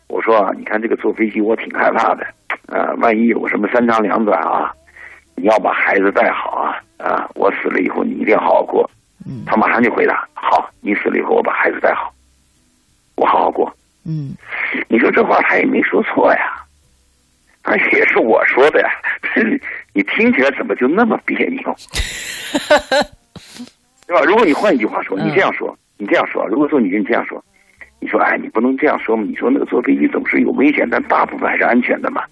[0.08, 2.26] 我说啊，你看这个坐飞机我挺害怕的，
[2.66, 4.72] 啊，万一有个什么三长两短啊，
[5.36, 8.90] 你要把孩子带好啊，啊，我死了以后你一定要好好过。
[9.26, 12.12] 嗯他马上就回答：“好，你死了以后，我把孩子带好，
[13.16, 13.74] 我好好过。
[14.04, 14.34] 嗯”
[14.88, 16.62] 你说这话他也没说错呀，
[17.62, 18.88] 而且也是我说的呀，
[19.92, 21.74] 你听起来怎么就那么别扭，
[24.06, 24.22] 对吧？
[24.24, 27.42] 如果你换一句话说，嗯你这样说，你这样说，如果说你跟你这样说，
[27.98, 29.24] 你说哎，你不能这样说嘛？
[29.26, 32.22] 你说那个坐飞机总是有危险，但大部分还是安全的嘛。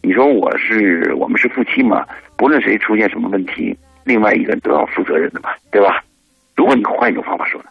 [0.00, 2.06] 你说我是我们是夫妻嘛，
[2.36, 6.02] 不论谁出现什么问题，另外一个人都要负责任的嘛，对吧？
[6.58, 7.68] 如果你换一种方法说呢，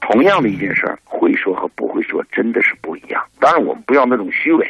[0.00, 3.22] 同样的一件事儿，会说和不会说真的是不一样。
[3.38, 4.66] 当然，我们不要那种虚伪，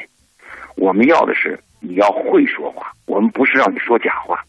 [0.76, 4.42] 我们要的是你要会说话，我们不是让你说假话。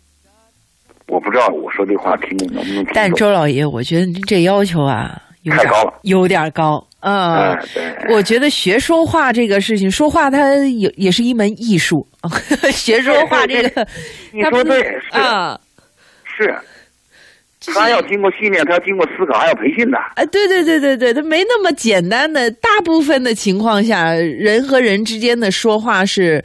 [1.08, 3.14] 我不知道我说这话听众能不能听但？
[3.14, 7.52] 周老爷，我觉得您这要求啊，有点太高了有点高啊。
[7.52, 12.08] 哎，对，我觉得学说话这个事情，说话它也也是一门艺术。
[12.74, 13.88] 学说话这个，
[14.32, 15.60] 你说对是啊，
[16.26, 16.56] 是
[17.74, 19.98] 他要经过训练，他要经过思考，还要培训的。
[19.98, 22.50] 啊，对对对对对，他没那么简单的。
[22.52, 26.44] 大部分的情况下，人和人之间的说话是，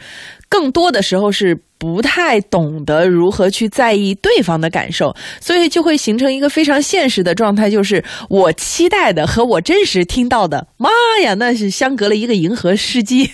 [0.48, 10.90] 更多的时候是不太懂得如何去在意对方的感受，所以就会形成一个非常现实的状态，就是我期待的和我真实听到的，妈
[11.22, 13.30] 呀，那是相隔了一个银河世纪。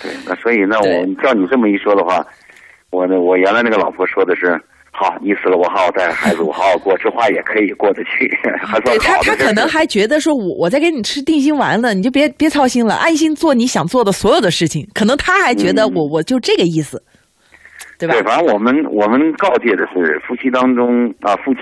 [0.00, 2.24] 对，那所以那我照你这么一说的话，
[2.90, 4.60] 我呢，我原来那个老婆说的是，
[5.02, 8.30] 好，你死了，我好好带孩子，我好好过，这话也可以过得去，
[8.62, 14.86] 还算对他，他可能 还觉得说我我在给你吃定心丸呢，你就别别操心了，安心做你想做的所有的事情。
[14.94, 17.02] 可能他还觉得嗯我、我就这个意思，
[17.98, 18.14] 对吧？
[18.14, 21.60] 对，反正我们我们告诫的是，夫妻当中啊，夫妻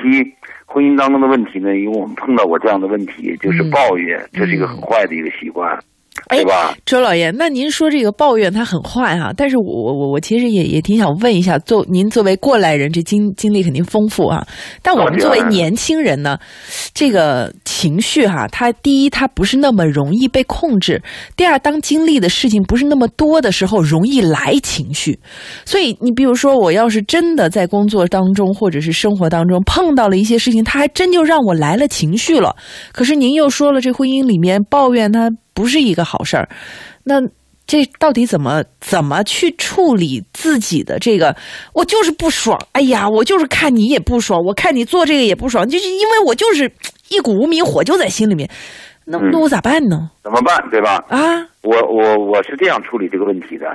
[0.67, 5.81] 婚姻当中的问题呢，因为我们碰到过这样的问题，就是嗯抱怨，这是一个很坏的一个习惯，哎
[6.29, 6.75] 对吧？
[6.85, 14.47] 周老爷，那您说这个抱怨他很坏哈、但是我我我我其实也也挺想问一下，作您作为过来人，这经经历肯定丰富啊。
[14.83, 16.39] 但我们作为年轻人呢，
[16.93, 21.03] 这个情绪哈、它第一它不是那么容易被控制，
[21.37, 25.19] 第二当经历的事情不是那么多的时候，容易来情绪。
[25.65, 32.55] 所以你比如说，我要是真的在工作当中或者是生活当中碰到了一些事情，他还真就让我来了情绪了。
[32.93, 36.49] 可是您又说了，这婚姻里面抱怨它不是一个好事儿，
[37.05, 37.21] 那
[37.67, 41.37] 这到底怎么怎么去处理自己的这个？
[41.73, 46.73] 我就是不爽，哎呀，我就是看你也不爽，我看你做这个也不爽，就是因为我就是
[47.09, 48.51] 一股无名火就在心里面，
[49.05, 50.11] 那嗯那我咋办呢？
[50.23, 50.69] 怎么办？
[50.71, 51.05] 对吧？
[51.09, 53.67] 啊，我我我是这样处理这个问题的，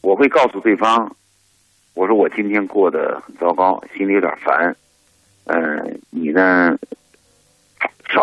[0.00, 1.14] 我会告诉对方，
[1.94, 4.74] 我说我今天过得很糟糕，心里有点烦，
[5.46, 6.74] 嗯、你呢，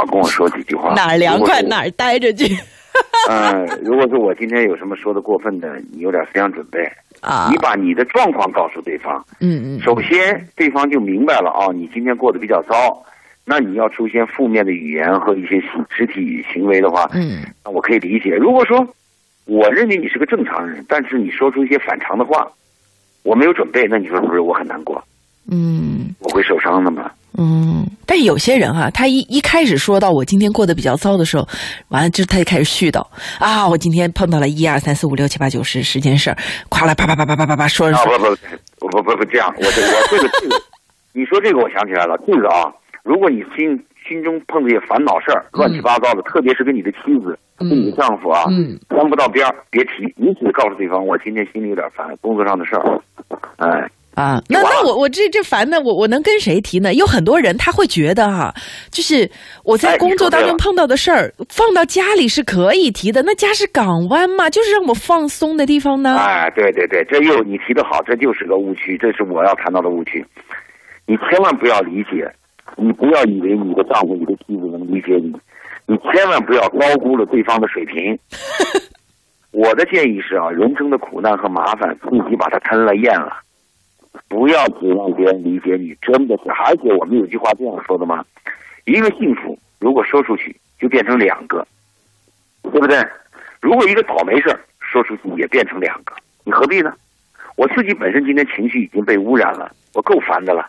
[0.02, 0.94] 少跟我说几句话。
[0.94, 2.46] 哪儿凉快哪儿待着去
[3.30, 6.84] 嗯，如果说我今天有什么说的过分的，你有点思想准备，
[7.22, 13.02] 啊你把你的状况告诉对方，嗯嗯首先对方就明白了哦，你今天过得比较糟，
[13.46, 18.32] 那你要出现负面的语言和一些行肢体行为的话，嗯那我可以理解。
[18.36, 18.86] 如果说
[19.46, 22.46] 我认为你是个正常人，但是你说出一些反常的话，
[23.24, 25.02] 我没有准备，那你说是不是我很难过？
[25.50, 27.10] 嗯我会受伤的嘛？
[27.38, 27.86] 嗯。
[28.06, 31.48] 但有些人哈、他一一开始说到我今天过得比较糟的时候，
[31.90, 33.06] 完了就他就开始絮叨
[33.40, 36.38] 啊，我今天碰到了一二三四五六七八九十十件事儿，
[36.70, 40.62] 夸啦啪啪啪啪啪啪啪说着啊说，不不不不不这样，我这我这个这个，
[41.14, 42.72] 你说这个我想起来了，这个啊，
[43.04, 48.78] 如果你心心中碰这些烦恼事儿，乱七八糟的，特别是跟你的妻子、跟你的丈夫啊，嗯。
[48.90, 53.00] 沾不到边儿，别提，你只告诉对方，我今天心里有点烦，工作上的事儿，
[53.58, 56.94] 哎，啊，那那我我这这烦的，我我能跟谁提呢？
[56.94, 58.54] 有很多人他会觉得哈、
[58.90, 59.30] 就是
[59.64, 66.18] 我在哎工作当中碰到的事儿，放到家里是可以提的，那家是港湾嘛，就是让我放松的地方呢。
[66.18, 70.26] 哎，对对对，这又你提的好，这就是个误区，这是我要谈到的误区。
[71.08, 72.30] 你千万不要理解，
[72.76, 75.34] 你不要以为你的丈夫、你的妻子能理解你，
[75.88, 78.18] 你千万不要高估了对方的水平。
[79.52, 83.34] 我的建议是啊，人生的苦难和麻烦，自己把它吞了咽了，
[84.32, 86.50] 不要指望别人理解你，真的是。
[86.52, 88.24] 而且我们有句话这样说的嘛，
[88.86, 91.68] 一个幸福如果说出去，就变成两个，
[92.64, 93.06] 对不对？
[93.60, 96.16] 如果一个倒霉事儿说出去也变成两个，
[96.46, 96.94] 你何必呢？
[97.58, 100.66] 我自己本身今天情绪已经被污染了，我够烦的了。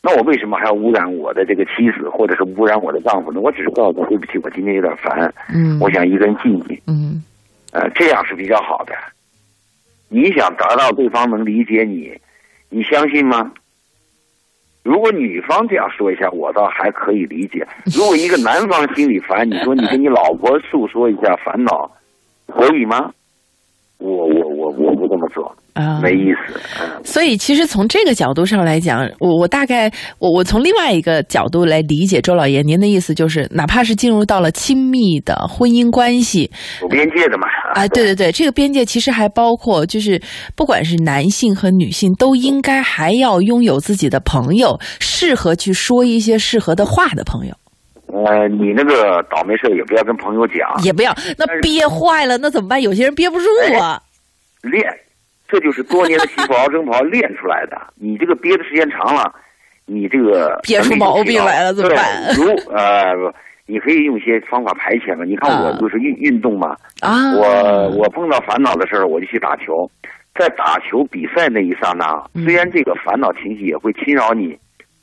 [0.00, 3.40] 那我为什么还要污染我的这个妻子，或者是污染我的丈夫呢？
[3.40, 7.20] 我只是告诉他对不起，我今天有点烦，嗯我想一个人静静，嗯
[7.72, 8.94] 呃，这样是比较好的。
[10.08, 12.16] 你想达到对方能理解你，
[12.68, 13.52] 你相信吗？
[14.82, 17.66] 如果女方这样说一下，我倒还可以理解。
[17.86, 21.90] 如果一个男方心里烦， 你说你跟你老婆诉说一下烦恼，
[22.46, 23.12] 可以吗？
[23.98, 26.60] 我我我我不这么做，啊，没意思。
[26.80, 36.50] 嗯，所以，其实从这个角度上来讲，我我大概我我从另外一个角度来理解周老爷您的意思，就是哪怕是进入到了亲密的婚姻关系
[36.82, 37.46] 有边界的嘛。
[37.74, 40.20] 啊，对对对，这个边界其实还包括，就是
[40.54, 47.54] 不管是男性和女性，都应该还要拥有自己的朋友，适合去说一些适合的话的朋友，
[48.08, 52.80] 呃，你那个倒霉事儿也不要跟朋友讲，也不要那憋坏了，那怎么办？
[52.80, 53.44] 有些人憋不住
[53.78, 54.00] 啊。
[54.62, 54.82] 练，
[55.48, 57.76] 这就是多年的起跑征跑练出来的。
[57.94, 59.32] 你这个憋的时间长了，
[59.84, 63.32] 你这个 憋出毛病来了怎么办对如呃，不
[63.66, 65.24] 你可以用一些方法排遣嘛。
[65.24, 69.90] 你看我啊就是运运动嘛，啊，我我碰到烦恼的事儿，我就去打球。
[70.38, 74.56] 在打球比赛那一刹那，嗯虽然这个烦恼情绪也会侵扰你，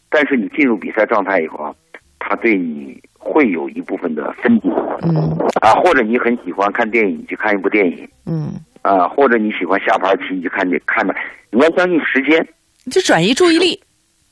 [0.09, 1.73] 但是你进入比赛状态以后啊，
[2.19, 4.69] 它对你会有一部分的分解
[5.01, 8.07] 嗯啊，或者你很喜欢看电影，你去看一部电影。
[8.27, 8.53] 嗯，
[8.83, 11.15] 啊，或者你喜欢下盘棋，你就看你看吧。
[11.49, 12.47] 你要相信时间，
[12.91, 13.81] 就转移注意力。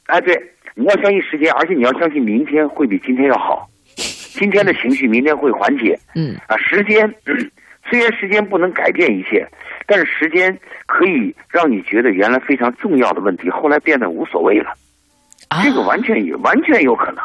[0.06, 0.39] 哎，对，
[0.76, 3.68] 你要相信时间，而且你要相信明天会比今天要好。
[3.95, 6.56] 今天的情绪，明天会缓解嗯啊。
[6.58, 7.52] 时间，嗯
[7.89, 9.47] 虽然时间不能改变一切，
[9.88, 14.74] 但是时间可以让你觉得原来非常重要的问题，后来变得无所谓了。
[15.49, 17.24] 啊，这个完全有，完全有可能。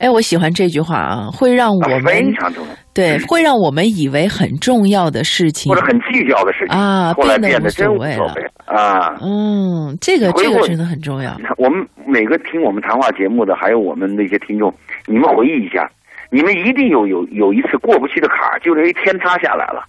[0.00, 9.14] 哎，我喜欢这句话啊，会让我们、非常重要，对，会让我们以为很重要的事情或者很计较的事情啊，后来变变得真无谓所谓啊。
[9.20, 11.36] 嗯，这个这个真的很重要。
[11.58, 14.74] 我们每个听我们谈话节目的，还有我们那些听众，
[15.06, 15.86] 你们回忆一下，
[16.30, 19.84] 你们一定有有有一次过不去的坎儿，就是一天塌下来了。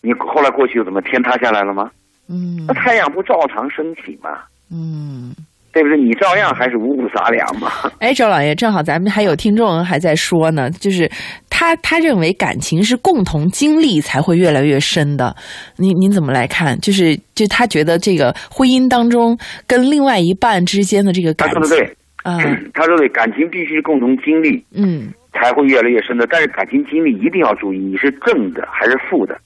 [0.00, 1.90] 你后来过去又怎么天塌下来了吗？
[2.28, 4.30] 嗯那太阳不照常升起吗？
[4.70, 5.34] 嗯。
[5.76, 5.98] 对不对？
[5.98, 7.70] 你照样还是五谷杂粮嘛。
[8.00, 11.06] 哎，周老爷，正好咱们还有听众还在说呢，就是
[11.50, 15.36] 他他认为感情是共同经历才会越来越深的。
[15.76, 16.80] 您您怎么来看？
[16.80, 22.38] 就是就他觉得这个婚姻当中跟另外一半之间的这个他感情说的对，啊，
[22.72, 26.26] 他说对，感情必须是共同经历嗯才会越来越深的。
[26.26, 29.38] 但是感情经历一定要注意，你是正的还是负的。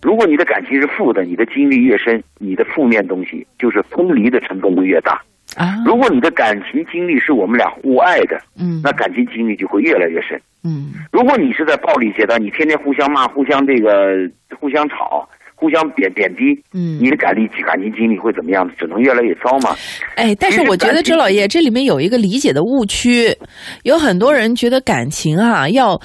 [0.00, 5.20] 如果你的感情是负的，你的经历越深，你的负面东西就是分离的成本就越大。
[5.56, 10.40] 啊，如果你的感情经历是我们俩互爱的，嗯那感情经历就会越来越深。
[10.64, 18.70] 嗯如果你是在暴力阶段，你天天互相骂、互相这个、互相吵、互相贬贬低，嗯你的感力感情经历会怎么样？
[18.78, 19.76] 只能越来越糟嘛。
[20.16, 23.36] 哎，但是我觉得周老爷这里面有一个理解的误区，
[23.82, 26.00] 有很多人觉得感情啊要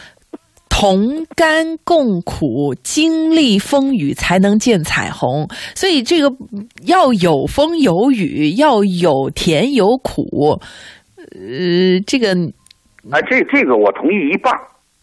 [0.80, 6.30] 同甘共苦，经历风雨才能见彩虹，所以这个
[6.86, 10.62] 要有风有雨，要有甜有苦，
[11.34, 12.30] 呃，这个
[13.10, 14.54] 啊，这这个我同意一半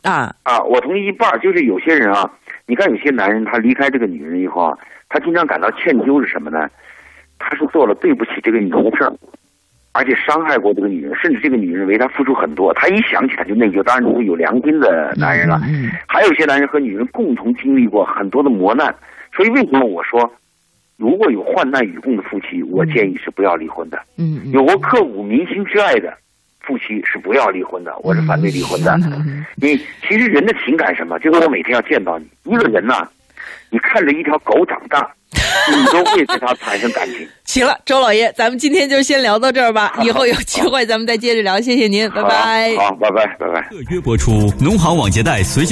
[0.05, 1.29] 啊，啊，我同意一半。
[1.41, 2.31] 就是有些人啊，
[2.68, 6.68] 你看有些男人他离开这个女人以后啊，他经常感到歉疚是什么呢？
[7.37, 9.12] 他是做了对不起这个女人的事儿，
[9.97, 13.80] 而且伤害过这个女人，甚至这个女人为他付出很多，他一想起来就内疚。
[13.84, 15.61] 当然，如果有良心的男人了。
[15.66, 18.95] 嗯还有一些男人和女人共同经历过很多的磨难，
[19.34, 20.32] 所以为什么我说，
[20.97, 23.99] 如果有患难与共的夫妻，我建议是不要离婚的。
[24.18, 26.16] 嗯嗯，有过刻骨铭心之爱的
[26.61, 28.97] 夫妻是不要离婚的，我是反对离婚的。
[29.26, 29.76] 嗯你
[30.07, 31.18] 其实人的情感是什么？
[31.20, 33.09] 就是我每天要见到你一个人呐、
[33.70, 35.14] 你看着一条狗长大，
[35.70, 37.28] 你都会对它产生感情。
[37.44, 42.74] 行了，周老爷，咱们今天就先聊到这儿吧， 以后有机会咱们再接着聊，谢谢您，拜拜。
[42.76, 43.60] 好，拜拜，拜拜。
[43.68, 45.62] 特约播出，农行网捷贷随。